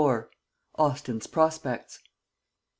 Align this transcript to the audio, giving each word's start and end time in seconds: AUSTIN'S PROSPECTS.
AUSTIN'S 0.79 1.27
PROSPECTS. 1.27 1.99